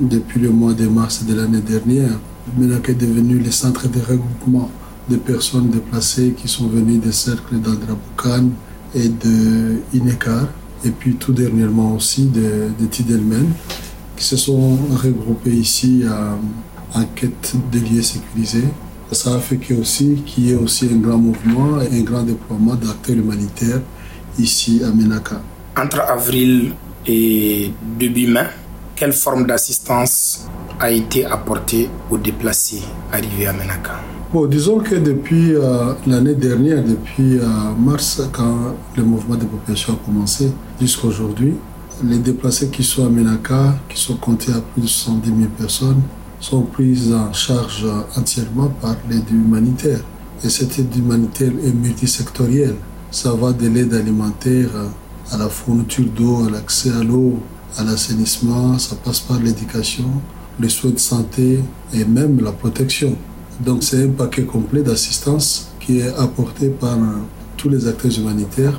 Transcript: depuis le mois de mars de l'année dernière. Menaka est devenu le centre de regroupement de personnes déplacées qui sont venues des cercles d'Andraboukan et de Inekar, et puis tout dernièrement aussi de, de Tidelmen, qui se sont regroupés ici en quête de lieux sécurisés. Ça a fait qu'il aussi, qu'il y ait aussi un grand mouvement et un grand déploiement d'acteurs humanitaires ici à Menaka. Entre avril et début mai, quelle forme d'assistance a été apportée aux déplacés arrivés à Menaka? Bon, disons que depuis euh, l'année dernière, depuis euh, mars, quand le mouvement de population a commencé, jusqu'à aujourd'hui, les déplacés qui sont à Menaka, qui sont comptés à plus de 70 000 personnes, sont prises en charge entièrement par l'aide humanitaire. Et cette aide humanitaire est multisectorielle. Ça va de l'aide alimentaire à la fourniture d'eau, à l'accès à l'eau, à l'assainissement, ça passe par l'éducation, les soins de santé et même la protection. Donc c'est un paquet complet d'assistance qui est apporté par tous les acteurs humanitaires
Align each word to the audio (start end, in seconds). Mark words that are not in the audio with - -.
depuis 0.00 0.40
le 0.40 0.50
mois 0.50 0.72
de 0.72 0.86
mars 0.86 1.24
de 1.24 1.34
l'année 1.34 1.60
dernière. 1.60 2.18
Menaka 2.56 2.92
est 2.92 2.94
devenu 2.94 3.38
le 3.38 3.50
centre 3.50 3.88
de 3.88 4.00
regroupement 4.00 4.70
de 5.08 5.16
personnes 5.16 5.70
déplacées 5.70 6.34
qui 6.36 6.48
sont 6.48 6.66
venues 6.68 6.98
des 6.98 7.12
cercles 7.12 7.56
d'Andraboukan 7.56 8.50
et 8.94 9.08
de 9.08 9.76
Inekar, 9.94 10.48
et 10.84 10.90
puis 10.90 11.14
tout 11.14 11.32
dernièrement 11.32 11.94
aussi 11.94 12.24
de, 12.26 12.70
de 12.80 12.86
Tidelmen, 12.86 13.46
qui 14.16 14.24
se 14.24 14.36
sont 14.36 14.76
regroupés 15.02 15.50
ici 15.50 16.04
en 16.94 17.04
quête 17.14 17.54
de 17.72 17.78
lieux 17.78 18.02
sécurisés. 18.02 18.68
Ça 19.12 19.34
a 19.34 19.38
fait 19.38 19.56
qu'il 19.56 19.76
aussi, 19.76 20.22
qu'il 20.24 20.46
y 20.46 20.52
ait 20.52 20.56
aussi 20.56 20.88
un 20.92 20.96
grand 20.98 21.18
mouvement 21.18 21.80
et 21.80 21.98
un 21.98 22.02
grand 22.02 22.22
déploiement 22.22 22.74
d'acteurs 22.74 23.16
humanitaires 23.16 23.80
ici 24.38 24.82
à 24.84 24.90
Menaka. 24.92 25.42
Entre 25.76 26.00
avril 26.00 26.72
et 27.06 27.72
début 27.98 28.28
mai, 28.28 28.46
quelle 29.00 29.14
forme 29.14 29.46
d'assistance 29.46 30.46
a 30.78 30.90
été 30.90 31.24
apportée 31.24 31.88
aux 32.10 32.18
déplacés 32.18 32.82
arrivés 33.10 33.46
à 33.46 33.54
Menaka? 33.54 33.98
Bon, 34.30 34.44
disons 34.44 34.78
que 34.80 34.94
depuis 34.94 35.54
euh, 35.54 35.94
l'année 36.06 36.34
dernière, 36.34 36.84
depuis 36.84 37.38
euh, 37.38 37.46
mars, 37.78 38.20
quand 38.30 38.76
le 38.94 39.02
mouvement 39.02 39.36
de 39.36 39.46
population 39.46 39.94
a 39.94 40.04
commencé, 40.04 40.52
jusqu'à 40.78 41.06
aujourd'hui, 41.06 41.54
les 42.04 42.18
déplacés 42.18 42.68
qui 42.68 42.84
sont 42.84 43.06
à 43.06 43.08
Menaka, 43.08 43.74
qui 43.88 43.98
sont 43.98 44.16
comptés 44.16 44.52
à 44.52 44.60
plus 44.60 44.82
de 44.82 44.86
70 44.86 45.28
000 45.28 45.40
personnes, 45.56 46.02
sont 46.38 46.60
prises 46.60 47.10
en 47.14 47.32
charge 47.32 47.86
entièrement 48.18 48.68
par 48.82 48.96
l'aide 49.08 49.30
humanitaire. 49.30 50.00
Et 50.44 50.50
cette 50.50 50.78
aide 50.78 50.94
humanitaire 50.94 51.52
est 51.64 51.72
multisectorielle. 51.72 52.76
Ça 53.10 53.32
va 53.32 53.52
de 53.52 53.66
l'aide 53.66 53.94
alimentaire 53.94 54.68
à 55.32 55.38
la 55.38 55.48
fourniture 55.48 56.04
d'eau, 56.04 56.44
à 56.46 56.50
l'accès 56.50 56.90
à 56.90 57.02
l'eau, 57.02 57.38
à 57.76 57.84
l'assainissement, 57.84 58.78
ça 58.78 58.96
passe 58.96 59.20
par 59.20 59.38
l'éducation, 59.40 60.04
les 60.58 60.68
soins 60.68 60.90
de 60.90 60.98
santé 60.98 61.60
et 61.94 62.04
même 62.04 62.40
la 62.40 62.52
protection. 62.52 63.16
Donc 63.64 63.82
c'est 63.82 64.04
un 64.04 64.08
paquet 64.10 64.44
complet 64.44 64.82
d'assistance 64.82 65.70
qui 65.80 66.00
est 66.00 66.14
apporté 66.16 66.68
par 66.68 66.98
tous 67.56 67.68
les 67.68 67.86
acteurs 67.88 68.18
humanitaires 68.18 68.78